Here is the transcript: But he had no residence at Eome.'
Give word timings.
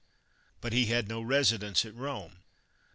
But 0.61 0.73
he 0.73 0.87
had 0.87 1.07
no 1.07 1.21
residence 1.21 1.85
at 1.85 1.93
Eome.' 1.93 2.37